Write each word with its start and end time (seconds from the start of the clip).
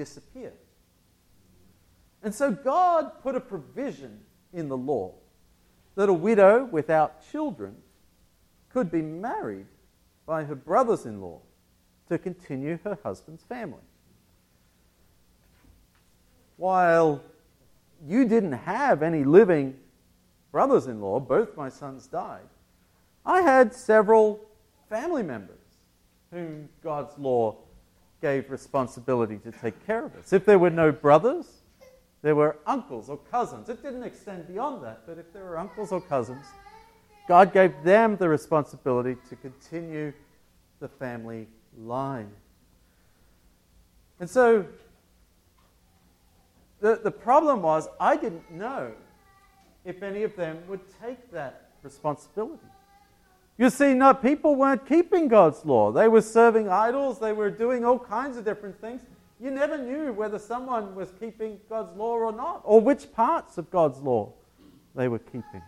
disappear. 0.00 0.54
And 2.22 2.34
so 2.34 2.50
God 2.50 3.20
put 3.22 3.34
a 3.34 3.40
provision 3.40 4.20
in 4.50 4.68
the 4.68 4.76
law 4.76 5.12
that 5.94 6.08
a 6.08 6.12
widow 6.14 6.64
without 6.64 7.30
children 7.30 7.76
could 8.70 8.90
be 8.90 9.02
married 9.02 9.66
by 10.24 10.44
her 10.44 10.54
brothers 10.54 11.04
in 11.04 11.20
law 11.20 11.40
to 12.08 12.16
continue 12.16 12.78
her 12.82 12.98
husband's 13.02 13.42
family. 13.42 13.84
While 16.56 17.22
you 18.08 18.26
didn't 18.26 18.52
have 18.52 19.02
any 19.02 19.24
living 19.24 19.76
brothers 20.50 20.86
in 20.86 21.02
law, 21.02 21.20
both 21.20 21.58
my 21.58 21.68
sons 21.68 22.06
died, 22.06 22.48
I 23.26 23.42
had 23.42 23.74
several 23.74 24.40
family 24.88 25.22
members 25.22 25.58
whom 26.30 26.70
God's 26.82 27.18
law 27.18 27.58
gave 28.20 28.50
responsibility 28.50 29.38
to 29.38 29.52
take 29.52 29.86
care 29.86 30.04
of 30.04 30.14
us. 30.16 30.32
If 30.32 30.44
there 30.44 30.58
were 30.58 30.70
no 30.70 30.92
brothers, 30.92 31.46
there 32.22 32.34
were 32.34 32.58
uncles 32.66 33.08
or 33.08 33.16
cousins. 33.16 33.68
It 33.68 33.82
didn't 33.82 34.02
extend 34.02 34.46
beyond 34.46 34.84
that, 34.84 35.02
but 35.06 35.18
if 35.18 35.32
there 35.32 35.44
were 35.44 35.58
uncles 35.58 35.90
or 35.92 36.00
cousins, 36.00 36.46
God 37.28 37.52
gave 37.52 37.72
them 37.82 38.16
the 38.16 38.28
responsibility 38.28 39.16
to 39.28 39.36
continue 39.36 40.12
the 40.80 40.88
family 40.88 41.46
line. 41.78 42.30
And 44.18 44.28
so 44.28 44.66
the, 46.80 47.00
the 47.02 47.10
problem 47.10 47.62
was 47.62 47.88
I 47.98 48.16
didn't 48.16 48.50
know 48.50 48.92
if 49.84 50.02
any 50.02 50.24
of 50.24 50.36
them 50.36 50.58
would 50.68 50.80
take 51.02 51.30
that 51.32 51.70
responsibility. 51.82 52.66
You 53.60 53.68
see, 53.68 53.92
no, 53.92 54.14
people 54.14 54.54
weren't 54.56 54.86
keeping 54.86 55.28
God's 55.28 55.66
law. 55.66 55.92
They 55.92 56.08
were 56.08 56.22
serving 56.22 56.70
idols, 56.70 57.18
they 57.18 57.34
were 57.34 57.50
doing 57.50 57.84
all 57.84 57.98
kinds 57.98 58.38
of 58.38 58.44
different 58.46 58.80
things. 58.80 59.02
You 59.38 59.50
never 59.50 59.76
knew 59.76 60.14
whether 60.14 60.38
someone 60.38 60.94
was 60.94 61.12
keeping 61.20 61.60
God's 61.68 61.94
law 61.94 62.14
or 62.14 62.32
not, 62.32 62.62
or 62.64 62.80
which 62.80 63.12
parts 63.12 63.58
of 63.58 63.70
God's 63.70 63.98
law 63.98 64.32
they 64.94 65.08
were 65.08 65.18
keeping. 65.18 65.60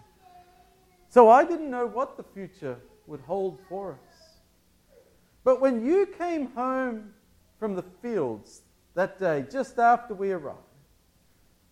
So 1.11 1.29
I 1.29 1.45
didn't 1.45 1.71
know 1.71 1.87
what 1.87 2.17
the 2.17 2.23
future 2.23 2.79
would 3.07 3.21
hold 3.21 3.59
for 3.69 3.93
us. 3.93 4.39
But 5.45 5.61
when 5.61 5.85
you 5.85 6.07
came 6.17 6.47
home 6.53 7.13
from 7.59 7.75
the 7.75 7.85
fields 8.01 8.63
that 8.95 9.21
day, 9.21 9.45
just 9.53 9.79
after 9.79 10.15
we 10.15 10.33
arrived, 10.33 10.61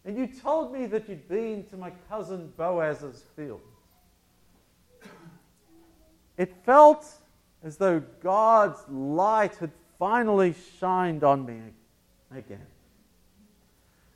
and 0.04 0.18
you 0.18 0.26
told 0.26 0.70
me 0.70 0.84
that 0.84 1.08
you'd 1.08 1.26
been 1.28 1.64
to 1.70 1.78
my 1.78 1.92
cousin 2.10 2.52
Boaz's 2.58 3.24
field, 3.34 3.62
it 6.40 6.54
felt 6.64 7.06
as 7.62 7.76
though 7.76 8.02
God's 8.22 8.80
light 8.88 9.56
had 9.56 9.70
finally 9.98 10.54
shined 10.78 11.22
on 11.22 11.44
me 11.44 11.60
again. 12.34 12.64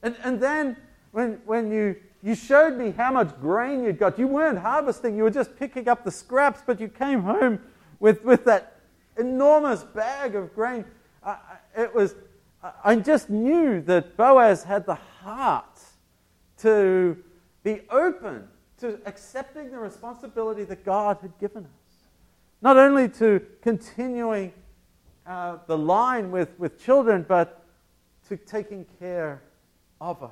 And, 0.03 0.17
and 0.25 0.41
then 0.41 0.79
when, 1.13 1.39
when 1.45 1.71
you, 1.71 1.97
you 2.23 2.35
showed 2.35 2.79
me 2.79 2.93
how 2.93 3.13
much 3.13 3.39
grain 3.43 3.85
you'd 3.85 3.99
got, 3.99 4.19
you 4.19 4.27
weren't 4.27 4.59
harvesting, 4.59 5.19
you 5.19 5.23
were 5.23 5.31
just 5.31 5.55
picking 5.59 5.87
up 5.87 6.03
the 6.03 6.11
scraps, 6.11 6.63
but 6.65 6.81
you 6.81 6.89
came 6.89 7.21
home 7.21 7.61
with, 8.01 8.25
with 8.25 8.47
that 8.47 8.81
enormous 9.19 9.83
bag 9.83 10.35
of 10.35 10.55
grain. 10.55 10.87
It 11.77 11.95
was, 11.95 12.15
I 12.83 12.97
just 12.97 13.29
knew 13.29 13.83
that 13.83 14.17
Boaz 14.17 14.65
had 14.65 14.87
the 14.87 14.95
heart 14.95 15.79
to 16.61 17.23
be 17.63 17.83
open 17.91 18.49
to 18.79 18.99
accepting 19.05 19.71
the 19.71 19.79
responsibility 19.79 20.65
that 20.65 20.87
God 20.87 21.19
had 21.21 21.39
given 21.39 21.65
us. 21.65 21.84
Not 22.65 22.79
only 22.79 23.11
to 23.11 23.43
continuing 23.61 24.55
uh, 25.27 25.59
the 25.67 25.77
line 25.77 26.31
with, 26.31 26.59
with 26.59 26.83
children, 26.83 27.27
but 27.29 27.63
to 28.29 28.39
taking 28.39 28.87
care 28.99 29.43
of 30.01 30.23
us. 30.23 30.31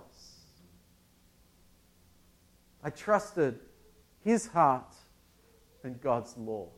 I 2.82 2.88
trusted 2.88 3.60
his 4.24 4.46
heart 4.46 4.94
and 5.84 6.00
God's 6.00 6.34
law. 6.38 6.68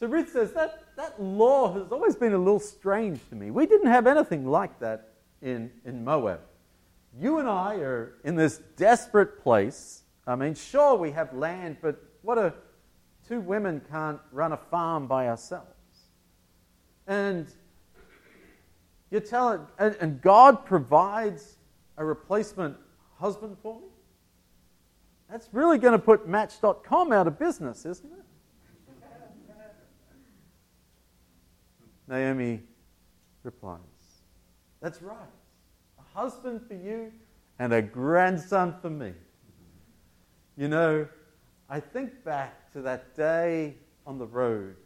So 0.00 0.08
Ruth 0.08 0.32
says 0.32 0.52
that, 0.54 0.82
that 0.96 1.22
law 1.22 1.72
has 1.74 1.92
always 1.92 2.16
been 2.16 2.32
a 2.32 2.38
little 2.38 2.58
strange 2.58 3.20
to 3.28 3.36
me. 3.36 3.52
We 3.52 3.66
didn't 3.66 3.92
have 3.92 4.08
anything 4.08 4.44
like 4.44 4.76
that 4.80 5.10
in, 5.40 5.70
in 5.84 6.04
Moab. 6.04 6.40
You 7.16 7.38
and 7.38 7.48
I 7.48 7.76
are 7.76 8.14
in 8.24 8.34
this 8.34 8.58
desperate 8.76 9.40
place. 9.40 10.02
I 10.26 10.34
mean, 10.34 10.56
sure, 10.56 10.96
we 10.96 11.12
have 11.12 11.32
land, 11.32 11.76
but 11.80 12.02
what 12.22 12.38
a 12.38 12.54
two 13.28 13.40
women 13.40 13.82
can't 13.90 14.20
run 14.32 14.52
a 14.52 14.56
farm 14.56 15.06
by 15.06 15.28
ourselves. 15.28 15.66
And 17.06 17.46
you 19.10 19.20
tell 19.20 19.50
it, 19.50 19.60
and, 19.78 19.96
and 20.00 20.20
God 20.20 20.64
provides 20.64 21.56
a 21.96 22.04
replacement 22.04 22.76
husband 23.18 23.56
for 23.62 23.80
me? 23.80 23.86
That's 25.30 25.48
really 25.52 25.78
going 25.78 25.92
to 25.92 25.98
put 25.98 26.26
Match.com 26.26 27.12
out 27.12 27.26
of 27.26 27.38
business, 27.38 27.84
isn't 27.84 28.10
it? 28.10 28.24
Naomi 32.06 32.62
replies, 33.42 33.80
That's 34.80 35.02
right. 35.02 35.18
A 35.98 36.18
husband 36.18 36.62
for 36.66 36.74
you 36.74 37.12
and 37.58 37.74
a 37.74 37.82
grandson 37.82 38.74
for 38.80 38.88
me. 38.88 39.12
You 40.56 40.68
know, 40.68 41.06
I 41.68 41.80
think 41.80 42.24
back 42.24 42.67
to 42.78 42.82
that 42.82 43.16
day 43.16 43.74
on 44.06 44.18
the 44.18 44.26
road 44.26 44.76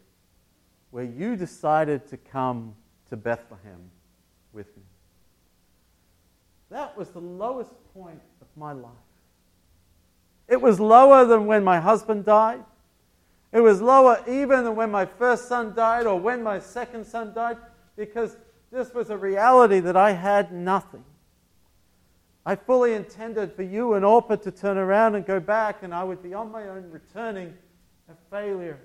where 0.93 1.05
you 1.05 1.37
decided 1.37 2.09
to 2.09 2.17
come 2.17 2.75
to 3.11 3.19
Bethlehem 3.19 3.91
with 4.55 4.67
me. 4.79 4.83
That 6.71 6.97
was 6.97 7.11
the 7.11 7.21
lowest 7.21 7.73
point 7.93 8.23
of 8.41 8.47
my 8.57 8.73
life. 8.73 8.93
It 10.49 10.59
was 10.59 10.81
lower 10.81 11.27
than 11.27 11.45
when 11.45 11.63
my 11.63 11.81
husband 11.81 12.25
died. 12.25 12.65
It 13.53 13.61
was 13.61 13.83
lower 13.83 14.25
even 14.27 14.65
than 14.65 14.75
when 14.75 14.91
my 14.91 15.05
first 15.05 15.47
son 15.47 15.75
died 15.75 16.07
or 16.07 16.19
when 16.19 16.43
my 16.43 16.61
second 16.61 17.05
son 17.07 17.35
died 17.35 17.59
because 17.95 18.39
this 18.71 18.95
was 18.95 19.11
a 19.11 19.19
reality 19.19 19.81
that 19.81 19.99
I 19.99 20.13
had 20.13 20.51
nothing. 20.51 21.05
I 22.47 22.57
fully 22.57 22.95
intended 22.95 23.53
for 23.53 23.63
you 23.63 23.93
and 23.93 24.05
Orpah 24.05 24.37
to 24.37 24.51
turn 24.51 24.79
around 24.79 25.15
and 25.15 25.27
go 25.27 25.39
back, 25.39 25.83
and 25.83 25.95
I 25.95 26.03
would 26.03 26.23
be 26.23 26.33
on 26.33 26.51
my 26.51 26.69
own 26.69 26.91
returning 26.91 27.55
a 28.13 28.31
failure, 28.31 28.79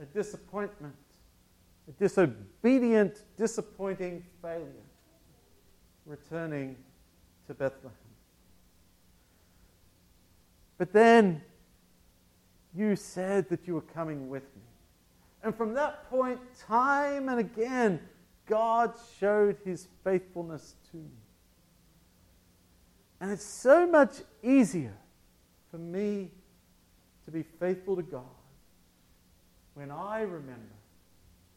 a 0.00 0.04
disappointment, 0.06 0.94
a 1.88 1.92
disobedient, 1.92 3.22
disappointing 3.36 4.24
failure, 4.40 4.86
returning 6.06 6.76
to 7.46 7.54
Bethlehem. 7.54 7.92
But 10.78 10.92
then 10.92 11.42
you 12.74 12.96
said 12.96 13.48
that 13.50 13.66
you 13.66 13.74
were 13.74 13.82
coming 13.82 14.28
with 14.28 14.42
me. 14.42 14.62
And 15.44 15.54
from 15.54 15.74
that 15.74 16.08
point, 16.08 16.40
time 16.66 17.28
and 17.28 17.40
again, 17.40 18.00
God 18.46 18.94
showed 19.20 19.56
his 19.64 19.88
faithfulness 20.02 20.76
to 20.90 20.96
me. 20.96 21.10
And 23.20 23.30
it's 23.30 23.44
so 23.44 23.86
much 23.86 24.14
easier 24.42 24.96
for 25.70 25.78
me 25.78 26.30
to 27.24 27.30
be 27.30 27.42
faithful 27.42 27.96
to 27.96 28.02
God 28.02 28.41
when 29.74 29.90
I 29.90 30.20
remember 30.20 30.76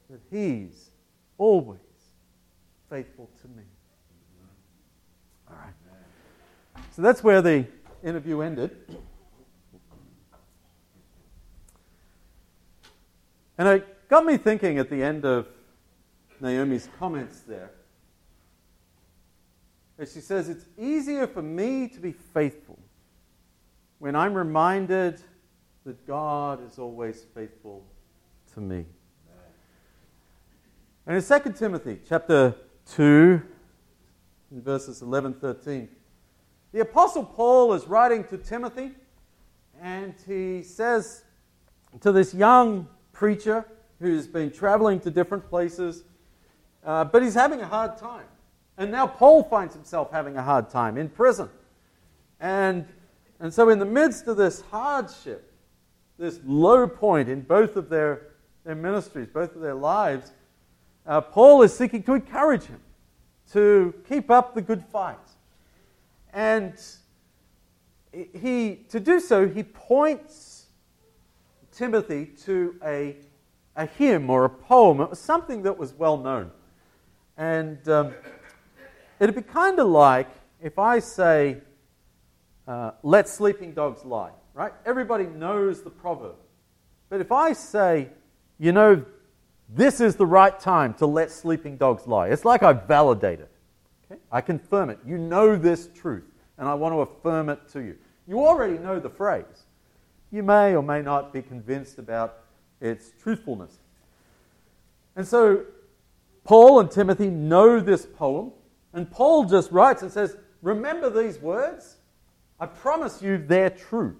that 0.09 0.19
He's 0.31 0.91
always 1.37 1.79
faithful 2.89 3.29
to 3.41 3.47
me. 3.49 3.63
All 5.49 5.57
right. 5.57 6.83
So 6.91 7.01
that's 7.01 7.23
where 7.23 7.41
the 7.41 7.65
interview 8.03 8.41
ended. 8.41 8.75
And 13.57 13.67
it 13.67 14.09
got 14.09 14.25
me 14.25 14.37
thinking 14.37 14.79
at 14.79 14.89
the 14.89 15.01
end 15.01 15.25
of 15.25 15.47
Naomi's 16.41 16.89
comments 16.99 17.39
there 17.41 17.71
as 19.97 20.13
she 20.13 20.21
says, 20.21 20.49
It's 20.49 20.65
easier 20.77 21.27
for 21.27 21.41
me 21.41 21.87
to 21.89 21.99
be 21.99 22.11
faithful 22.11 22.79
when 23.99 24.15
I'm 24.15 24.33
reminded 24.33 25.21
that 25.85 26.05
God 26.05 26.65
is 26.65 26.79
always 26.79 27.25
faithful 27.33 27.85
to 28.55 28.61
me. 28.61 28.85
And 31.05 31.17
in 31.17 31.23
2 31.23 31.51
Timothy 31.51 31.99
chapter 32.07 32.55
2, 32.93 33.41
in 34.51 34.61
verses 34.61 35.01
11 35.01 35.33
13, 35.35 35.89
the 36.71 36.79
Apostle 36.79 37.23
Paul 37.23 37.73
is 37.73 37.85
writing 37.85 38.23
to 38.25 38.37
Timothy, 38.37 38.91
and 39.81 40.13
he 40.25 40.63
says 40.63 41.23
to 41.99 42.11
this 42.11 42.33
young 42.33 42.87
preacher 43.11 43.65
who's 43.99 44.25
been 44.25 44.51
traveling 44.51 44.99
to 45.01 45.11
different 45.11 45.47
places, 45.49 46.03
uh, 46.85 47.03
but 47.03 47.21
he's 47.21 47.35
having 47.35 47.61
a 47.61 47.67
hard 47.67 47.97
time. 47.97 48.25
And 48.77 48.89
now 48.89 49.05
Paul 49.05 49.43
finds 49.43 49.73
himself 49.73 50.11
having 50.11 50.37
a 50.37 50.43
hard 50.43 50.69
time 50.69 50.97
in 50.97 51.09
prison. 51.09 51.49
And, 52.39 52.87
and 53.39 53.53
so, 53.53 53.69
in 53.69 53.79
the 53.79 53.85
midst 53.85 54.27
of 54.27 54.37
this 54.37 54.61
hardship, 54.71 55.51
this 56.17 56.39
low 56.45 56.87
point 56.87 57.29
in 57.29 57.41
both 57.41 57.75
of 57.75 57.89
their, 57.89 58.34
their 58.65 58.75
ministries, 58.75 59.27
both 59.27 59.55
of 59.55 59.61
their 59.61 59.75
lives, 59.75 60.31
uh, 61.05 61.21
Paul 61.21 61.61
is 61.61 61.75
seeking 61.75 62.03
to 62.03 62.13
encourage 62.13 62.65
him. 62.65 62.81
to 63.51 63.93
keep 64.09 64.31
up 64.31 64.55
the 64.55 64.61
good 64.61 64.83
fight. 64.83 65.17
And 66.33 66.73
he, 68.11 68.79
to 68.89 68.99
do 68.99 69.19
so, 69.19 69.47
he 69.47 69.63
points 69.63 70.65
Timothy 71.71 72.25
to 72.43 72.75
a, 72.83 73.17
a 73.75 73.85
hymn 73.85 74.29
or 74.29 74.45
a 74.45 74.49
poem. 74.49 74.99
It 75.01 75.09
was 75.11 75.19
something 75.19 75.63
that 75.63 75.77
was 75.77 75.93
well 75.93 76.17
known. 76.17 76.51
And 77.37 77.87
um, 77.87 78.13
it'd 79.19 79.35
be 79.35 79.41
kind 79.41 79.79
of 79.79 79.87
like 79.87 80.29
if 80.61 80.79
I 80.79 80.99
say, 80.99 81.57
uh, 82.67 82.91
let 83.03 83.29
sleeping 83.29 83.73
dogs 83.73 84.03
lie, 84.03 84.31
right? 84.53 84.73
Everybody 84.85 85.25
knows 85.25 85.83
the 85.83 85.89
proverb. 85.89 86.35
But 87.09 87.21
if 87.21 87.31
I 87.31 87.53
say, 87.53 88.09
you 88.59 88.71
know, 88.71 89.03
this 89.69 89.99
is 89.99 90.15
the 90.15 90.25
right 90.25 90.57
time 90.59 90.93
to 90.95 91.05
let 91.05 91.31
sleeping 91.31 91.77
dogs 91.77 92.07
lie, 92.07 92.29
it's 92.29 92.45
like 92.45 92.63
I 92.63 92.73
validate 92.73 93.39
it. 93.39 93.51
Okay? 94.05 94.21
I 94.31 94.41
confirm 94.41 94.89
it. 94.89 94.99
You 95.05 95.17
know 95.17 95.55
this 95.55 95.89
truth, 95.95 96.25
and 96.57 96.67
I 96.67 96.73
want 96.73 96.93
to 96.93 97.01
affirm 97.01 97.49
it 97.49 97.67
to 97.73 97.79
you. 97.79 97.97
You 98.27 98.45
already 98.45 98.77
know 98.77 98.99
the 98.99 99.09
phrase. 99.09 99.65
You 100.31 100.43
may 100.43 100.75
or 100.75 100.83
may 100.83 101.01
not 101.01 101.33
be 101.33 101.41
convinced 101.41 101.99
about 101.99 102.39
its 102.81 103.11
truthfulness. 103.21 103.79
And 105.15 105.25
so 105.27 105.65
Paul 106.43 106.79
and 106.79 106.91
Timothy 106.91 107.29
know 107.29 107.79
this 107.79 108.05
poem, 108.05 108.51
and 108.93 109.09
Paul 109.09 109.45
just 109.45 109.71
writes 109.71 110.01
and 110.01 110.11
says, 110.11 110.37
Remember 110.61 111.09
these 111.09 111.39
words? 111.39 111.97
I 112.59 112.65
promise 112.65 113.21
you 113.21 113.37
they're 113.37 113.69
true. 113.69 114.15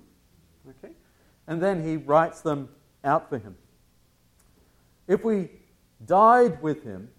Okay? 0.70 0.94
And 1.48 1.62
then 1.62 1.84
he 1.84 1.98
writes 1.98 2.42
them 2.42 2.70
out 3.04 3.30
for 3.30 3.38
him. 3.38 3.56
If 5.08 5.24
we 5.24 5.50
died 6.06 6.62
with 6.62 6.84
him, 6.84 7.10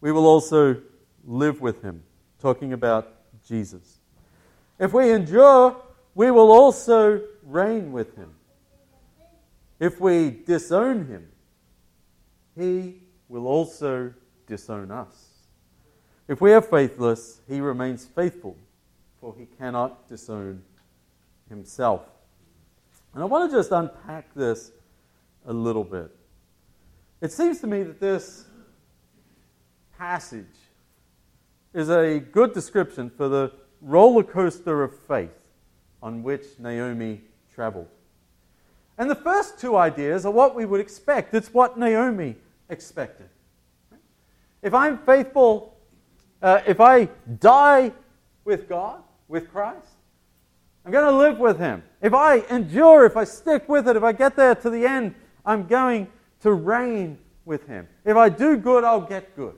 we 0.00 0.12
will 0.12 0.26
also 0.26 0.80
live 1.24 1.60
with 1.60 1.82
him. 1.82 2.02
Talking 2.40 2.72
about 2.72 3.12
Jesus. 3.46 4.00
If 4.78 4.92
we 4.92 5.12
endure, 5.12 5.76
we 6.14 6.30
will 6.30 6.52
also 6.52 7.22
reign 7.42 7.92
with 7.92 8.14
him. 8.16 8.34
If 9.80 10.00
we 10.00 10.30
disown 10.30 11.06
him, 11.06 11.28
he 12.56 13.02
will 13.28 13.46
also 13.46 14.12
disown 14.46 14.90
us. 14.90 15.30
If 16.28 16.40
we 16.40 16.52
are 16.52 16.62
faithless, 16.62 17.40
he 17.48 17.60
remains 17.60 18.04
faithful, 18.04 18.56
for 19.20 19.34
he 19.38 19.46
cannot 19.58 20.08
disown 20.08 20.62
himself. 21.48 22.02
And 23.12 23.22
I 23.22 23.26
want 23.26 23.50
to 23.50 23.56
just 23.56 23.72
unpack 23.72 24.34
this 24.34 24.72
a 25.46 25.52
little 25.52 25.84
bit. 25.84 26.14
It 27.24 27.32
seems 27.32 27.58
to 27.62 27.66
me 27.66 27.82
that 27.84 28.00
this 28.00 28.44
passage 29.96 30.44
is 31.72 31.88
a 31.88 32.18
good 32.18 32.52
description 32.52 33.08
for 33.08 33.30
the 33.30 33.50
roller 33.80 34.22
coaster 34.22 34.82
of 34.82 34.94
faith 35.08 35.30
on 36.02 36.22
which 36.22 36.44
Naomi 36.58 37.22
traveled. 37.54 37.88
And 38.98 39.10
the 39.10 39.14
first 39.14 39.58
two 39.58 39.74
ideas 39.74 40.26
are 40.26 40.30
what 40.30 40.54
we 40.54 40.66
would 40.66 40.82
expect. 40.82 41.32
It's 41.32 41.48
what 41.54 41.78
Naomi 41.78 42.36
expected. 42.68 43.30
If 44.60 44.74
I'm 44.74 44.98
faithful, 44.98 45.78
uh, 46.42 46.60
if 46.66 46.78
I 46.78 47.06
die 47.40 47.92
with 48.44 48.68
God, 48.68 49.02
with 49.28 49.50
Christ, 49.50 49.88
I'm 50.84 50.92
going 50.92 51.10
to 51.10 51.16
live 51.16 51.38
with 51.38 51.58
Him. 51.58 51.84
If 52.02 52.12
I 52.12 52.40
endure, 52.50 53.06
if 53.06 53.16
I 53.16 53.24
stick 53.24 53.66
with 53.66 53.88
it, 53.88 53.96
if 53.96 54.02
I 54.02 54.12
get 54.12 54.36
there 54.36 54.54
to 54.56 54.68
the 54.68 54.84
end, 54.84 55.14
I'm 55.46 55.66
going 55.66 56.08
to 56.44 56.52
reign 56.52 57.18
with 57.46 57.66
Him. 57.66 57.88
If 58.04 58.18
I 58.18 58.28
do 58.28 58.58
good, 58.58 58.84
I'll 58.84 59.00
get 59.00 59.34
good. 59.34 59.54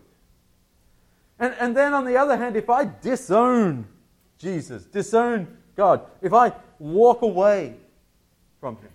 And, 1.40 1.52
and 1.58 1.76
then 1.76 1.92
on 1.92 2.04
the 2.04 2.16
other 2.16 2.36
hand, 2.36 2.54
if 2.54 2.70
I 2.70 2.88
disown 3.02 3.88
Jesus, 4.38 4.84
disown 4.84 5.48
God, 5.76 6.02
if 6.22 6.32
I 6.32 6.52
walk 6.78 7.22
away 7.22 7.74
from 8.60 8.76
Him, 8.76 8.90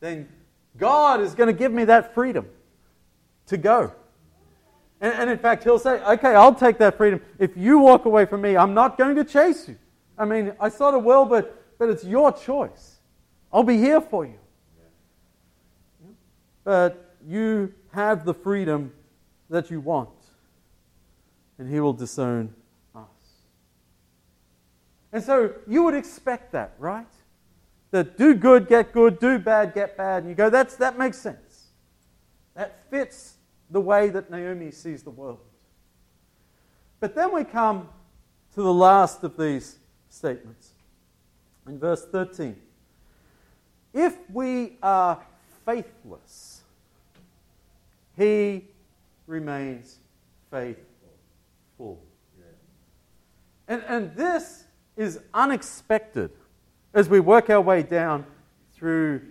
then 0.00 0.28
God 0.76 1.22
is 1.22 1.34
going 1.34 1.46
to 1.46 1.58
give 1.58 1.72
me 1.72 1.86
that 1.86 2.12
freedom 2.12 2.46
to 3.46 3.56
go. 3.56 3.90
And, 5.00 5.14
and, 5.14 5.30
in 5.30 5.38
fact, 5.38 5.64
He'll 5.64 5.78
say, 5.78 6.02
okay, 6.04 6.34
I'll 6.34 6.54
take 6.54 6.76
that 6.76 6.98
freedom. 6.98 7.22
If 7.38 7.56
you 7.56 7.78
walk 7.78 8.04
away 8.04 8.26
from 8.26 8.42
me, 8.42 8.54
I'm 8.54 8.74
not 8.74 8.98
going 8.98 9.16
to 9.16 9.24
chase 9.24 9.66
you. 9.66 9.78
I 10.18 10.26
mean, 10.26 10.52
I 10.60 10.68
sort 10.68 10.94
of 10.94 11.04
will, 11.04 11.24
but, 11.24 11.78
but 11.78 11.88
it's 11.88 12.04
your 12.04 12.32
choice. 12.32 12.98
I'll 13.50 13.62
be 13.62 13.78
here 13.78 14.02
for 14.02 14.26
you. 14.26 14.38
But 16.64 17.16
you 17.26 17.72
have 17.92 18.24
the 18.24 18.34
freedom 18.34 18.92
that 19.50 19.70
you 19.70 19.80
want 19.80 20.10
and 21.58 21.70
he 21.70 21.80
will 21.80 21.92
disown 21.92 22.54
us. 22.94 23.04
And 25.12 25.22
so 25.22 25.54
you 25.66 25.84
would 25.84 25.94
expect 25.94 26.52
that, 26.52 26.74
right? 26.78 27.06
That 27.90 28.18
do 28.18 28.34
good, 28.34 28.66
get 28.66 28.92
good, 28.92 29.20
do 29.20 29.38
bad, 29.38 29.74
get 29.74 29.96
bad. 29.96 30.24
And 30.24 30.30
you 30.30 30.34
go, 30.34 30.50
That's, 30.50 30.76
that 30.76 30.98
makes 30.98 31.18
sense. 31.18 31.68
That 32.54 32.90
fits 32.90 33.34
the 33.70 33.80
way 33.80 34.10
that 34.10 34.30
Naomi 34.30 34.70
sees 34.70 35.02
the 35.02 35.10
world. 35.10 35.40
But 37.00 37.14
then 37.14 37.32
we 37.32 37.44
come 37.44 37.88
to 38.54 38.62
the 38.62 38.72
last 38.72 39.22
of 39.24 39.36
these 39.36 39.78
statements. 40.08 40.70
In 41.66 41.78
verse 41.78 42.04
13, 42.04 42.56
if 43.92 44.16
we 44.30 44.76
are 44.82 45.20
faithless, 45.64 46.53
he 48.16 48.64
remains 49.26 49.98
faithful. 50.50 52.00
And, 53.66 53.82
and 53.88 54.14
this 54.14 54.64
is 54.96 55.20
unexpected 55.32 56.30
as 56.92 57.08
we 57.08 57.20
work 57.20 57.50
our 57.50 57.60
way 57.60 57.82
down 57.82 58.24
through 58.74 59.22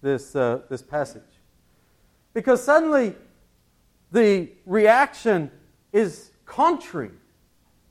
this, 0.00 0.34
uh, 0.34 0.62
this 0.68 0.82
passage. 0.82 1.22
Because 2.34 2.62
suddenly 2.62 3.14
the 4.10 4.50
reaction 4.64 5.50
is 5.92 6.30
contrary 6.46 7.10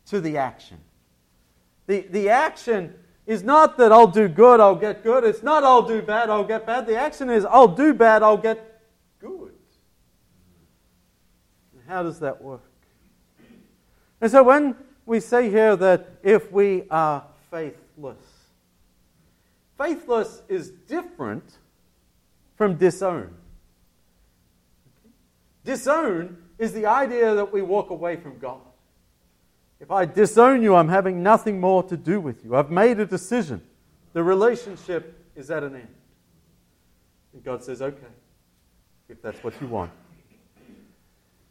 to 0.07 0.19
the 0.19 0.37
action. 0.37 0.77
The, 1.85 2.01
the 2.09 2.29
action 2.29 2.93
is 3.25 3.43
not 3.43 3.77
that 3.77 3.91
I'll 3.91 4.07
do 4.07 4.27
good, 4.27 4.59
I'll 4.59 4.75
get 4.75 5.03
good. 5.03 5.23
It's 5.23 5.43
not 5.43 5.63
I'll 5.63 5.87
do 5.87 6.01
bad, 6.01 6.29
I'll 6.29 6.43
get 6.43 6.65
bad. 6.65 6.87
The 6.87 6.97
action 6.97 7.29
is 7.29 7.45
I'll 7.45 7.67
do 7.67 7.93
bad, 7.93 8.23
I'll 8.23 8.37
get 8.37 8.81
good. 9.19 9.53
How 11.87 12.03
does 12.03 12.19
that 12.19 12.41
work? 12.41 12.61
And 14.19 14.31
so 14.31 14.43
when 14.43 14.75
we 15.05 15.19
say 15.19 15.49
here 15.49 15.75
that 15.75 16.09
if 16.23 16.51
we 16.51 16.83
are 16.89 17.23
faithless, 17.49 18.17
faithless 19.77 20.41
is 20.49 20.69
different 20.69 21.43
from 22.55 22.75
disown. 22.75 23.33
Disown 25.63 26.37
is 26.57 26.73
the 26.73 26.85
idea 26.85 27.35
that 27.35 27.53
we 27.53 27.61
walk 27.61 27.89
away 27.89 28.15
from 28.15 28.39
God. 28.39 28.61
If 29.79 29.91
I 29.91 30.05
disown 30.05 30.63
you, 30.63 30.75
I'm 30.75 30.89
having 30.89 31.21
nothing 31.21 31.59
more 31.59 31.83
to 31.83 31.95
do 31.95 32.19
with 32.19 32.43
you. 32.43 32.55
I've 32.55 32.71
made 32.71 32.99
a 32.99 33.05
decision. 33.05 33.61
The 34.13 34.23
relationship 34.23 35.23
is 35.35 35.51
at 35.51 35.63
an 35.63 35.75
end. 35.75 35.87
And 37.33 37.43
God 37.43 37.63
says, 37.63 37.81
okay, 37.81 38.07
if 39.07 39.21
that's 39.21 39.43
what 39.43 39.53
you 39.61 39.67
want. 39.67 39.91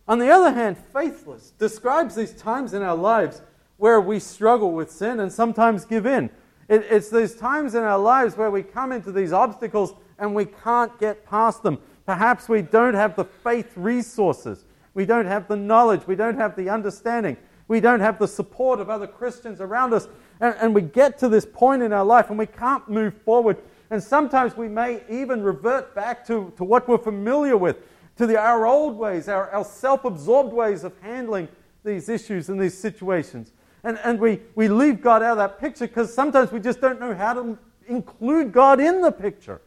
On 0.08 0.18
the 0.18 0.30
other 0.30 0.52
hand, 0.52 0.76
faithless 0.92 1.50
describes 1.58 2.14
these 2.14 2.32
times 2.32 2.74
in 2.74 2.82
our 2.82 2.94
lives 2.94 3.42
where 3.76 4.00
we 4.00 4.18
struggle 4.20 4.72
with 4.72 4.90
sin 4.90 5.20
and 5.20 5.32
sometimes 5.32 5.84
give 5.84 6.06
in. 6.06 6.30
It, 6.68 6.86
it's 6.90 7.10
these 7.10 7.34
times 7.34 7.74
in 7.74 7.82
our 7.82 7.98
lives 7.98 8.36
where 8.36 8.50
we 8.50 8.62
come 8.62 8.92
into 8.92 9.12
these 9.12 9.32
obstacles 9.32 9.94
and 10.18 10.34
we 10.34 10.46
can't 10.46 10.96
get 10.98 11.26
past 11.26 11.62
them. 11.62 11.78
Perhaps 12.06 12.48
we 12.48 12.62
don't 12.62 12.94
have 12.94 13.16
the 13.16 13.24
faith 13.24 13.72
resources. 13.76 14.64
We 14.94 15.04
don't 15.04 15.26
have 15.26 15.48
the 15.48 15.56
knowledge. 15.56 16.06
We 16.06 16.16
don't 16.16 16.36
have 16.36 16.56
the 16.56 16.70
understanding. 16.70 17.36
We 17.68 17.80
don't 17.80 18.00
have 18.00 18.18
the 18.18 18.28
support 18.28 18.80
of 18.80 18.88
other 18.88 19.08
Christians 19.08 19.60
around 19.60 19.92
us. 19.92 20.06
And, 20.40 20.54
and 20.60 20.74
we 20.74 20.82
get 20.82 21.18
to 21.18 21.28
this 21.28 21.44
point 21.44 21.82
in 21.82 21.92
our 21.92 22.04
life 22.04 22.30
and 22.30 22.38
we 22.38 22.46
can't 22.46 22.88
move 22.88 23.14
forward. 23.22 23.58
And 23.90 24.02
sometimes 24.02 24.56
we 24.56 24.68
may 24.68 25.02
even 25.10 25.42
revert 25.42 25.94
back 25.94 26.24
to, 26.28 26.52
to 26.56 26.64
what 26.64 26.88
we're 26.88 26.98
familiar 26.98 27.56
with 27.56 27.76
to 28.16 28.26
the, 28.26 28.38
our 28.38 28.66
old 28.66 28.96
ways, 28.96 29.28
our, 29.28 29.50
our 29.50 29.64
self 29.64 30.04
absorbed 30.04 30.52
ways 30.52 30.84
of 30.84 30.92
handling 31.00 31.48
these 31.84 32.08
issues 32.08 32.48
and 32.48 32.60
these 32.60 32.76
situations. 32.76 33.52
And, 33.84 33.98
and 34.02 34.18
we, 34.18 34.40
we 34.54 34.68
leave 34.68 35.00
God 35.00 35.22
out 35.22 35.32
of 35.32 35.38
that 35.38 35.60
picture 35.60 35.86
because 35.86 36.12
sometimes 36.12 36.50
we 36.50 36.60
just 36.60 36.80
don't 36.80 36.98
know 36.98 37.14
how 37.14 37.34
to 37.34 37.58
include 37.86 38.52
God 38.52 38.80
in 38.80 39.00
the 39.00 39.12
picture. 39.12 39.60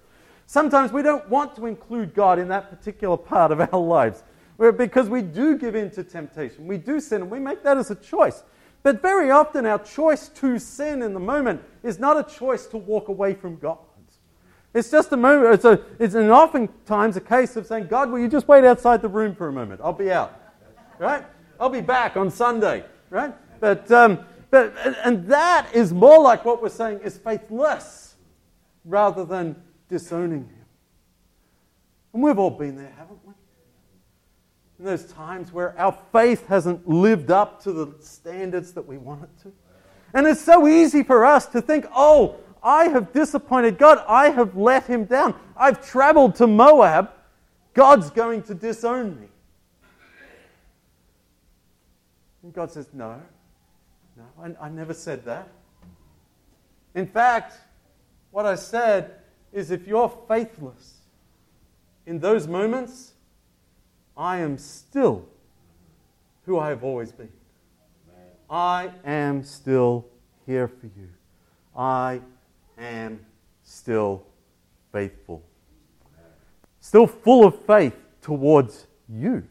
Sometimes 0.45 0.91
we 0.91 1.03
don't 1.03 1.29
want 1.29 1.55
to 1.55 1.67
include 1.67 2.13
God 2.13 2.39
in 2.39 2.47
that 2.49 2.69
particular 2.69 3.15
part 3.15 3.51
of 3.51 3.61
our 3.61 3.79
lives 3.79 4.23
because 4.57 5.07
we 5.07 5.21
do 5.21 5.57
give 5.57 5.75
in 5.75 5.89
to 5.91 6.03
temptation. 6.03 6.67
We 6.67 6.77
do 6.77 6.99
sin 6.99 7.21
and 7.21 7.31
we 7.31 7.39
make 7.39 7.63
that 7.63 7.77
as 7.77 7.91
a 7.91 7.95
choice. 7.95 8.43
But 8.81 9.01
very 9.01 9.29
often, 9.29 9.65
our 9.65 9.79
choice 9.79 10.29
to 10.29 10.57
sin 10.57 11.01
in 11.01 11.13
the 11.13 11.19
moment 11.19 11.61
is 11.83 11.99
not 11.99 12.17
a 12.17 12.23
choice 12.23 12.65
to 12.67 12.77
walk 12.77 13.09
away 13.09 13.33
from 13.33 13.57
God. 13.57 13.77
It's 14.73 14.91
just 14.91 15.11
a 15.11 15.17
moment. 15.17 15.53
It's, 15.53 15.65
a, 15.65 15.81
it's 15.97 16.13
an 16.13 16.29
oftentimes 16.29 17.17
a 17.17 17.21
case 17.21 17.55
of 17.55 17.65
saying, 17.65 17.87
God, 17.87 18.11
will 18.11 18.19
you 18.19 18.27
just 18.27 18.47
wait 18.47 18.63
outside 18.63 19.01
the 19.01 19.07
room 19.07 19.33
for 19.33 19.47
a 19.47 19.53
moment? 19.53 19.81
I'll 19.83 19.93
be 19.93 20.11
out. 20.11 20.39
right? 20.99 21.25
I'll 21.59 21.69
be 21.69 21.81
back 21.81 22.15
on 22.17 22.29
Sunday, 22.29 22.83
right? 23.09 23.33
But, 23.59 23.91
um, 23.91 24.19
but 24.51 24.73
and 25.03 25.27
that 25.27 25.67
is 25.73 25.91
more 25.91 26.21
like 26.21 26.45
what 26.45 26.61
we're 26.61 26.69
saying 26.69 26.99
is 26.99 27.17
faithless 27.17 28.15
rather 28.85 29.25
than 29.25 29.55
disowning 29.87 30.45
Him. 30.45 30.65
And 32.13 32.23
we've 32.23 32.39
all 32.39 32.51
been 32.51 32.75
there, 32.75 32.93
haven't 32.97 33.19
we? 33.25 33.33
In 34.79 34.85
those 34.85 35.05
times 35.11 35.51
where 35.51 35.77
our 35.79 35.97
faith 36.11 36.47
hasn't 36.47 36.87
lived 36.87 37.31
up 37.31 37.61
to 37.63 37.73
the 37.73 37.93
standards 38.01 38.71
that 38.73 38.85
we 38.85 38.97
want 38.97 39.23
it 39.23 39.29
to. 39.43 39.51
And 40.13 40.25
it's 40.25 40.41
so 40.41 40.67
easy 40.67 41.03
for 41.03 41.25
us 41.25 41.45
to 41.47 41.61
think, 41.61 41.85
oh, 41.93 42.37
I 42.61 42.85
have 42.89 43.13
disappointed 43.13 43.77
God. 43.77 44.03
I 44.07 44.29
have 44.29 44.55
let 44.57 44.85
him 44.85 45.05
down. 45.05 45.35
I've 45.55 45.85
traveled 45.85 46.35
to 46.35 46.47
Moab. 46.47 47.11
God's 47.73 48.09
going 48.09 48.43
to 48.43 48.53
disown 48.53 49.19
me. 49.19 49.27
And 52.43 52.53
God 52.53 52.71
says, 52.71 52.87
no, 52.93 53.21
no, 54.17 54.23
I, 54.41 54.65
I 54.65 54.69
never 54.69 54.93
said 54.93 55.25
that. 55.25 55.47
In 56.95 57.05
fact, 57.05 57.53
what 58.31 58.45
I 58.45 58.55
said 58.55 59.15
is 59.51 59.71
if 59.71 59.87
you're 59.87 60.09
faithless 60.27 60.95
in 62.05 62.19
those 62.19 62.47
moments, 62.47 63.13
I 64.17 64.39
am 64.39 64.57
still 64.57 65.25
who 66.45 66.57
I 66.57 66.69
have 66.69 66.83
always 66.83 67.11
been. 67.11 67.31
I 68.49 68.91
am 69.05 69.43
still 69.43 70.05
here 70.45 70.67
for 70.67 70.87
you. 70.87 71.09
I 71.75 72.21
am 72.79 73.25
still 73.63 74.23
faithful. 74.91 75.43
Still 76.79 77.07
full 77.07 77.45
of 77.45 77.65
faith 77.65 77.95
towards 78.21 78.87
you. 79.07 79.43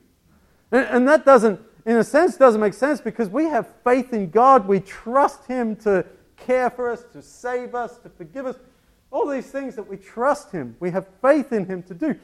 And, 0.73 0.87
and, 0.87 1.09
that 1.09 1.25
doesn't, 1.25 1.61
in 1.87 1.97
a 1.97 2.05
sense, 2.05 2.37
doesn't 2.37 2.61
make 2.61 2.75
sense 2.75 3.01
because 3.01 3.29
we 3.29 3.45
have 3.45 3.69
faith 3.85 4.13
in 4.13 4.31
God. 4.31 4.67
We 4.67 4.81
trust 4.81 5.47
Him 5.47 5.77
to 5.77 6.05
care 6.37 6.71
for 6.71 6.91
us, 6.91 7.05
to 7.13 7.23
save 7.23 7.75
us, 7.75 7.99
to 7.99 8.09
forgive 8.09 8.47
us. 8.47 8.57
All 9.11 9.27
these 9.27 9.51
things 9.51 9.75
that 9.77 9.89
we 9.89 9.97
trust 9.97 10.53
Him, 10.53 10.77
we 10.81 10.91
have 10.91 11.07
faith 11.23 11.53
in 11.53 11.65
Him 11.65 11.83
to 11.85 11.95
do. 11.95 12.15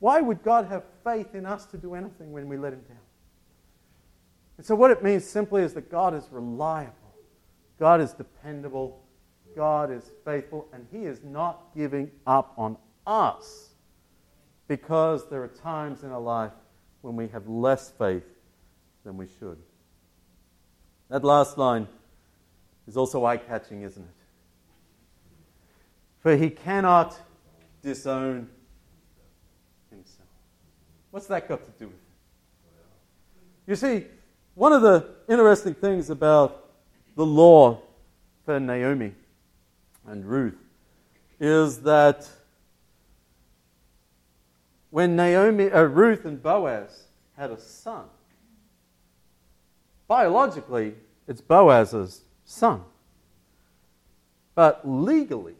Why 0.00 0.20
would 0.20 0.42
God 0.42 0.66
have 0.66 0.82
faith 1.04 1.34
in 1.34 1.46
us 1.46 1.66
to 1.66 1.76
do 1.76 1.94
anything 1.94 2.32
when 2.32 2.48
we 2.48 2.56
let 2.56 2.72
Him 2.72 2.82
down? 2.88 2.98
And 4.56 4.66
so, 4.66 4.74
what 4.74 4.90
it 4.90 5.02
means 5.02 5.24
simply 5.24 5.62
is 5.62 5.74
that 5.74 5.90
God 5.90 6.14
is 6.14 6.28
reliable, 6.30 6.92
God 7.78 8.00
is 8.00 8.12
dependable, 8.12 9.00
God 9.54 9.90
is 9.90 10.10
faithful, 10.24 10.68
and 10.72 10.86
He 10.92 11.04
is 11.04 11.22
not 11.22 11.74
giving 11.76 12.10
up 12.26 12.54
on 12.56 12.76
us 13.06 13.70
because 14.68 15.28
there 15.28 15.42
are 15.42 15.48
times 15.48 16.02
in 16.02 16.10
our 16.10 16.20
life 16.20 16.52
when 17.02 17.16
we 17.16 17.28
have 17.28 17.46
less 17.48 17.90
faith 17.90 18.24
than 19.04 19.16
we 19.16 19.26
should. 19.38 19.58
That 21.08 21.24
last 21.24 21.58
line 21.58 21.88
is 22.86 22.96
also 22.96 23.24
eye 23.24 23.36
catching, 23.36 23.82
isn't 23.82 24.02
it? 24.02 24.08
For 26.20 26.36
he 26.36 26.50
cannot 26.50 27.18
disown 27.82 28.48
himself. 29.90 30.28
What's 31.10 31.26
that 31.26 31.48
got 31.48 31.64
to 31.64 31.70
do 31.78 31.86
with 31.86 31.94
it? 31.94 32.00
You 33.66 33.76
see, 33.76 34.06
one 34.54 34.72
of 34.72 34.82
the 34.82 35.06
interesting 35.28 35.74
things 35.74 36.10
about 36.10 36.70
the 37.16 37.26
law 37.26 37.82
for 38.44 38.58
Naomi 38.58 39.12
and 40.06 40.24
Ruth 40.24 40.58
is 41.40 41.82
that 41.82 42.28
when 44.90 45.16
Naomi, 45.16 45.70
uh, 45.70 45.82
Ruth 45.82 46.24
and 46.24 46.42
Boaz 46.42 47.04
had 47.36 47.50
a 47.50 47.58
son, 47.58 48.04
biologically, 50.06 50.94
it's 51.26 51.40
Boaz's 51.40 52.22
son. 52.44 52.82
But 54.54 54.86
legally, 54.86 55.54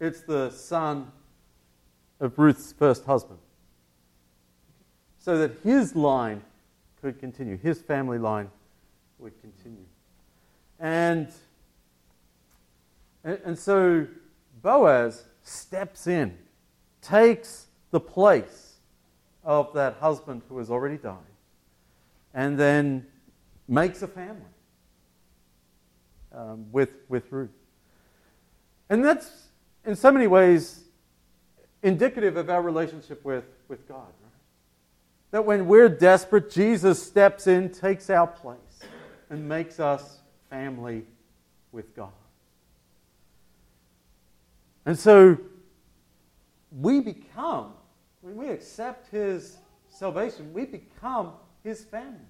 it's 0.00 0.22
the 0.22 0.50
son 0.50 1.12
of 2.20 2.38
Ruth's 2.38 2.72
first 2.72 3.04
husband. 3.04 3.38
So 5.18 5.38
that 5.38 5.58
his 5.62 5.94
line 5.94 6.42
could 7.02 7.18
continue, 7.18 7.58
his 7.58 7.82
family 7.82 8.18
line 8.18 8.50
would 9.18 9.38
continue. 9.40 9.84
And 10.78 11.28
and, 13.26 13.38
and 13.44 13.58
so 13.58 14.06
Boaz 14.62 15.24
steps 15.42 16.06
in, 16.06 16.38
takes 17.02 17.66
the 17.90 18.00
place 18.00 18.76
of 19.44 19.74
that 19.74 19.96
husband 20.00 20.42
who 20.48 20.58
has 20.58 20.70
already 20.70 20.96
died, 20.96 21.16
and 22.32 22.58
then 22.58 23.06
makes 23.68 24.00
a 24.02 24.08
family 24.08 24.42
um, 26.32 26.66
with, 26.70 26.90
with 27.08 27.30
Ruth. 27.32 27.50
And 28.88 29.04
that's, 29.04 29.48
in 29.84 29.96
so 29.96 30.12
many 30.12 30.28
ways, 30.28 30.84
indicative 31.82 32.36
of 32.36 32.48
our 32.48 32.62
relationship 32.62 33.24
with, 33.24 33.44
with 33.68 33.86
God. 33.88 34.06
That 35.32 35.44
when 35.44 35.66
we're 35.66 35.88
desperate, 35.88 36.50
Jesus 36.50 37.02
steps 37.02 37.48
in, 37.48 37.70
takes 37.70 38.08
our 38.10 38.26
place, 38.26 38.58
and 39.28 39.48
makes 39.48 39.80
us 39.80 40.20
family 40.48 41.04
with 41.72 41.94
God. 41.96 42.12
And 44.86 44.96
so 44.96 45.36
we 46.70 47.00
become, 47.00 47.72
when 48.20 48.36
we 48.36 48.48
accept 48.48 49.10
His 49.10 49.58
salvation, 49.88 50.52
we 50.52 50.64
become 50.64 51.32
His 51.64 51.84
family. 51.84 52.20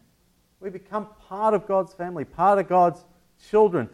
We 0.61 0.71
become 0.71 1.09
part 1.29 1.53
of 1.53 1.69
God's 1.69 1.93
family, 1.93 2.25
part 2.25 2.59
of 2.59 2.67
God's 2.67 3.05
children. 3.51 3.91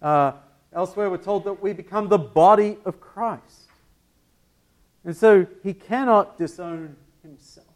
Uh, 0.00 0.32
elsewhere, 0.72 1.10
we're 1.10 1.18
told 1.18 1.44
that 1.44 1.62
we 1.62 1.74
become 1.74 2.08
the 2.08 2.18
body 2.18 2.78
of 2.86 2.98
Christ. 2.98 3.68
And 5.04 5.14
so 5.14 5.46
He 5.62 5.74
cannot 5.74 6.38
disown 6.38 6.96
Himself 7.22 7.66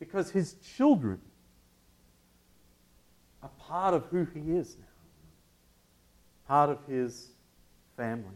because 0.00 0.32
His 0.32 0.54
children 0.76 1.20
are 3.44 3.50
part 3.60 3.94
of 3.94 4.06
who 4.06 4.26
He 4.34 4.40
is 4.56 4.76
now, 4.76 4.84
part 6.48 6.70
of 6.70 6.78
His 6.88 7.28
family. 7.96 8.34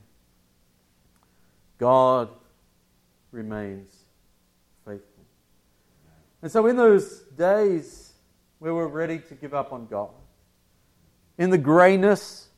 God 1.83 2.29
remains 3.33 3.93
faithful. 4.87 5.25
And 6.41 6.49
so, 6.49 6.69
in 6.69 6.77
those 6.77 7.23
days 7.37 8.13
where 8.61 8.73
we're 8.73 8.87
ready 8.87 9.19
to 9.19 9.35
give 9.35 9.53
up 9.53 9.73
on 9.73 9.89
God, 9.89 10.11
in 11.39 11.51
the 11.51 11.59
grayness 11.59 12.51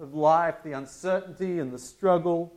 of 0.00 0.14
life, 0.14 0.56
the 0.64 0.72
uncertainty 0.72 1.60
and 1.60 1.72
the 1.72 1.78
struggle, 1.78 2.52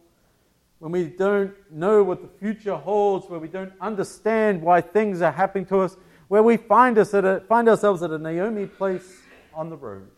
when 0.80 0.92
we 0.92 1.04
don't 1.04 1.54
know 1.72 2.02
what 2.02 2.24
the 2.24 2.40
future 2.40 2.76
holds, 2.76 3.30
where 3.30 3.40
we 3.40 3.48
don't 3.48 3.74
understand 3.80 4.64
why 4.64 4.82
things 4.82 5.22
are 5.22 5.32
happening 5.32 5.68
to 5.68 5.82
us, 5.82 5.96
where 6.28 6.42
we 6.42 6.58
find, 6.58 6.98
us 6.98 7.14
at 7.14 7.24
a, 7.24 7.42
find 7.42 7.70
ourselves 7.70 8.02
at 8.02 8.10
a 8.10 8.18
Naomi 8.18 8.66
place 8.66 9.22
on 9.54 9.70
the 9.70 9.78
road, 9.78 10.10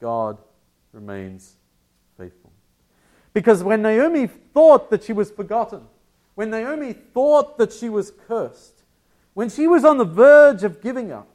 God 0.00 0.38
remains. 0.92 1.56
Because 3.34 3.62
when 3.64 3.82
Naomi 3.82 4.28
thought 4.28 4.90
that 4.90 5.04
she 5.04 5.12
was 5.12 5.30
forgotten, 5.30 5.82
when 6.36 6.50
Naomi 6.50 6.92
thought 6.92 7.58
that 7.58 7.72
she 7.72 7.90
was 7.90 8.12
cursed, 8.26 8.84
when 9.34 9.50
she 9.50 9.66
was 9.66 9.84
on 9.84 9.98
the 9.98 10.04
verge 10.04 10.62
of 10.62 10.80
giving 10.80 11.12
up, 11.12 11.28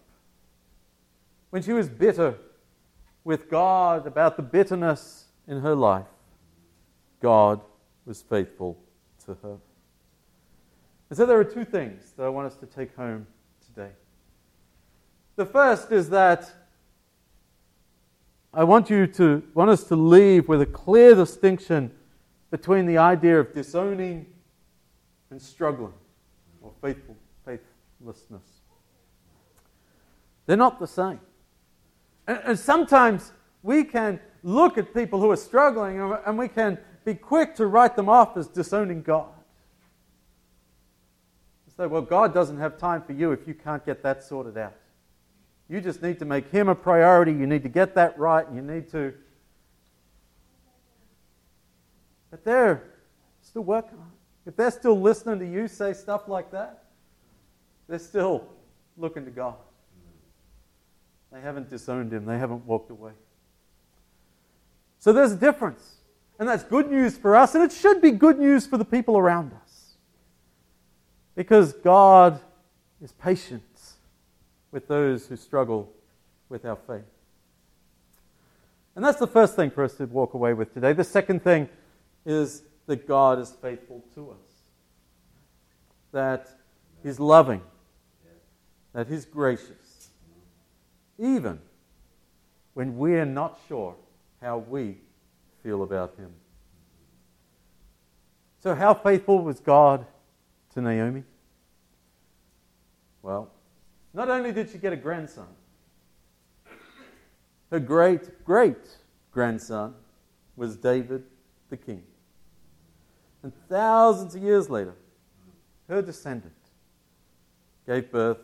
when 1.49 1.61
she 1.61 1.73
was 1.73 1.89
bitter 1.89 2.35
with 3.23 3.49
God 3.49 4.07
about 4.07 4.37
the 4.37 4.43
bitterness 4.43 5.25
in 5.47 5.59
her 5.59 5.75
life, 5.75 6.05
God 7.21 7.59
was 8.05 8.21
faithful 8.21 8.77
to 9.25 9.37
her. 9.43 9.57
And 11.09 11.17
so 11.17 11.25
there 11.25 11.39
are 11.39 11.43
two 11.43 11.65
things 11.65 12.13
that 12.15 12.23
I 12.23 12.29
want 12.29 12.47
us 12.47 12.55
to 12.57 12.65
take 12.65 12.95
home 12.95 13.27
today. 13.65 13.91
The 15.35 15.45
first 15.45 15.91
is 15.91 16.09
that 16.11 16.51
I 18.53 18.63
want 18.63 18.89
you 18.89 19.05
to 19.07 19.43
want 19.53 19.69
us 19.69 19.83
to 19.85 19.95
leave 19.95 20.47
with 20.47 20.61
a 20.61 20.65
clear 20.65 21.13
distinction 21.13 21.91
between 22.49 22.87
the 22.87 22.97
idea 22.97 23.39
of 23.39 23.53
disowning 23.53 24.25
and 25.29 25.41
struggling 25.41 25.93
or 26.61 26.71
faithful 26.81 27.15
faithlessness. 27.45 28.61
They're 30.47 30.57
not 30.57 30.79
the 30.79 30.87
same. 30.87 31.19
And, 32.27 32.41
and 32.43 32.59
sometimes 32.59 33.33
we 33.61 33.83
can 33.83 34.19
look 34.41 34.77
at 34.77 34.93
people 34.95 35.19
who 35.19 35.29
are 35.29 35.37
struggling 35.37 35.99
and 36.25 36.37
we 36.37 36.47
can 36.47 36.79
be 37.05 37.13
quick 37.13 37.55
to 37.55 37.67
write 37.67 37.95
them 37.95 38.09
off 38.09 38.35
as 38.35 38.47
disowning 38.47 39.03
God. 39.03 39.29
Say, 41.77 41.87
well, 41.87 42.01
God 42.01 42.33
doesn't 42.33 42.57
have 42.57 42.77
time 42.77 43.01
for 43.03 43.13
you 43.13 43.31
if 43.31 43.47
you 43.47 43.53
can't 43.53 43.85
get 43.85 44.03
that 44.03 44.21
sorted 44.21 44.57
out. 44.57 44.73
You 45.69 45.79
just 45.79 46.01
need 46.01 46.19
to 46.19 46.25
make 46.25 46.49
Him 46.49 46.67
a 46.67 46.75
priority. 46.75 47.31
You 47.31 47.45
need 47.45 47.63
to 47.63 47.69
get 47.69 47.95
that 47.95 48.17
right. 48.17 48.45
And 48.47 48.55
you 48.55 48.61
need 48.61 48.89
to. 48.91 49.13
But 52.31 52.43
they're 52.43 52.83
still 53.41 53.63
working 53.63 53.97
on 53.97 54.07
it. 54.07 54.49
If 54.49 54.55
they're 54.55 54.71
still 54.71 54.99
listening 54.99 55.39
to 55.39 55.45
you 55.47 55.67
say 55.67 55.93
stuff 55.93 56.27
like 56.27 56.51
that, 56.51 56.85
they're 57.87 57.99
still 57.99 58.45
looking 58.97 59.25
to 59.25 59.31
God. 59.31 59.55
They 61.31 61.41
haven't 61.41 61.69
disowned 61.69 62.11
him, 62.11 62.25
they 62.25 62.39
haven't 62.39 62.65
walked 62.65 62.89
away. 62.89 63.11
So 64.97 65.13
there's 65.13 65.31
a 65.31 65.37
difference. 65.37 65.97
And 66.39 66.47
that's 66.47 66.63
good 66.63 66.89
news 66.89 67.17
for 67.17 67.35
us, 67.35 67.53
and 67.53 67.63
it 67.63 67.71
should 67.71 68.01
be 68.01 68.11
good 68.11 68.39
news 68.39 68.65
for 68.65 68.77
the 68.77 68.85
people 68.85 69.17
around 69.17 69.51
us. 69.61 69.95
Because 71.35 71.73
God 71.73 72.39
is 73.01 73.11
patient 73.11 73.61
with 74.71 74.87
those 74.87 75.27
who 75.27 75.35
struggle 75.35 75.91
with 76.49 76.65
our 76.65 76.75
faith. 76.75 77.03
And 78.95 79.05
that's 79.05 79.19
the 79.19 79.27
first 79.27 79.55
thing 79.55 79.71
for 79.71 79.83
us 79.83 79.95
to 79.95 80.05
walk 80.05 80.33
away 80.33 80.53
with 80.53 80.73
today. 80.73 80.93
The 80.93 81.03
second 81.03 81.43
thing 81.43 81.69
is 82.25 82.63
that 82.85 83.07
God 83.07 83.39
is 83.39 83.51
faithful 83.61 84.03
to 84.15 84.31
us, 84.31 84.37
that 86.11 86.49
He's 87.03 87.19
loving, 87.19 87.61
that 88.93 89.07
He's 89.07 89.25
gracious, 89.25 90.09
even 91.17 91.59
when 92.73 92.97
we're 92.97 93.25
not 93.25 93.59
sure 93.67 93.95
how 94.41 94.57
we 94.57 94.97
feel 95.63 95.83
about 95.83 96.15
Him. 96.17 96.31
So, 98.61 98.75
how 98.75 98.93
faithful 98.93 99.43
was 99.43 99.59
God 99.59 100.05
to 100.73 100.81
Naomi? 100.81 101.23
Well, 103.21 103.49
not 104.13 104.29
only 104.29 104.51
did 104.51 104.69
she 104.69 104.77
get 104.77 104.93
a 104.93 104.97
grandson, 104.97 105.47
her 107.71 107.79
great 107.79 108.43
great 108.43 108.87
grandson 109.31 109.93
was 110.55 110.75
David 110.75 111.23
the 111.69 111.77
king. 111.77 112.03
And 113.43 113.53
thousands 113.69 114.35
of 114.35 114.43
years 114.43 114.69
later, 114.69 114.95
her 115.87 116.01
descendant 116.01 116.53
gave 117.87 118.11
birth 118.11 118.39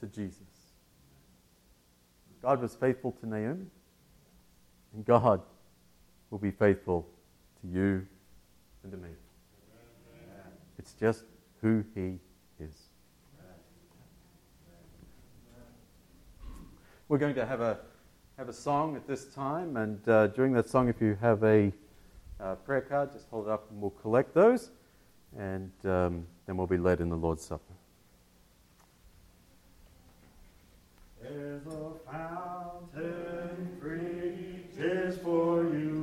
to 0.00 0.06
Jesus. 0.06 0.38
God 2.40 2.62
was 2.62 2.74
faithful 2.74 3.12
to 3.12 3.26
Naomi, 3.26 3.66
and 4.94 5.04
God 5.04 5.42
will 6.30 6.38
be 6.38 6.50
faithful 6.50 7.06
to 7.60 7.68
you 7.68 8.06
and 8.82 8.92
to 8.92 8.98
me. 8.98 9.10
It's 10.78 10.92
just 10.92 11.24
who 11.60 11.84
He 11.94 12.18
We're 17.08 17.16
going 17.16 17.36
to 17.36 17.46
have 17.46 17.62
a, 17.62 17.78
have 18.36 18.50
a 18.50 18.52
song 18.52 18.94
at 18.94 19.06
this 19.06 19.24
time, 19.32 19.78
and 19.78 20.06
uh, 20.06 20.26
during 20.26 20.52
that 20.52 20.68
song, 20.68 20.90
if 20.90 21.00
you 21.00 21.16
have 21.22 21.42
a 21.42 21.72
uh, 22.38 22.56
prayer 22.56 22.82
card, 22.82 23.12
just 23.12 23.30
hold 23.30 23.46
it 23.46 23.50
up 23.50 23.70
and 23.70 23.80
we'll 23.80 23.92
collect 23.92 24.34
those, 24.34 24.68
and 25.38 25.72
um, 25.84 26.26
then 26.44 26.58
we'll 26.58 26.66
be 26.66 26.76
led 26.76 27.00
in 27.00 27.08
the 27.08 27.16
Lord's 27.16 27.42
Supper. 27.42 27.62
There's 31.22 31.66
a 31.66 31.92
fountain 32.12 33.78
free, 33.80 34.66
tis 34.76 35.16
for 35.16 35.62
you. 35.64 35.97